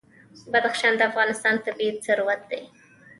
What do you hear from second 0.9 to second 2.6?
د افغانستان طبعي ثروت